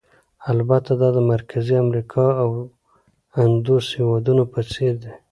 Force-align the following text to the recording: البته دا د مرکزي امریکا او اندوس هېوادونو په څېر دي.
البته 0.53 0.91
دا 1.01 1.09
د 1.17 1.19
مرکزي 1.33 1.75
امریکا 1.85 2.25
او 2.43 2.49
اندوس 3.43 3.85
هېوادونو 3.97 4.43
په 4.53 4.59
څېر 4.71 4.93
دي. 5.03 5.13